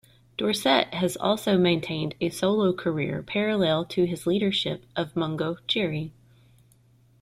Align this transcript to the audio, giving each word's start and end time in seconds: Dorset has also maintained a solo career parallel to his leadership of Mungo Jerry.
Dorset 0.35 0.95
has 0.95 1.15
also 1.15 1.59
maintained 1.59 2.15
a 2.19 2.29
solo 2.29 2.73
career 2.73 3.21
parallel 3.21 3.85
to 3.85 4.07
his 4.07 4.25
leadership 4.25 4.83
of 4.95 5.15
Mungo 5.15 5.57
Jerry. 5.67 6.11